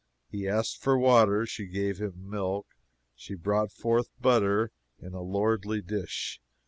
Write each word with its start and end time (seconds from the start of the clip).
"He 0.31 0.47
asked 0.47 0.79
for 0.81 0.97
water, 0.97 1.41
and 1.41 1.47
she 1.47 1.67
gave 1.67 1.99
him 1.99 2.27
milk; 2.27 2.65
she 3.13 3.35
brought 3.35 3.71
forth 3.71 4.09
butter 4.19 4.71
in 4.97 5.13
a 5.13 5.21
lordly 5.21 5.79
dish. 5.83 6.41